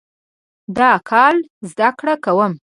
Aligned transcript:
دا 0.77 0.91
کال 1.09 1.35
زده 1.69 1.89
کړه 1.99 2.13
کوم 2.25 2.53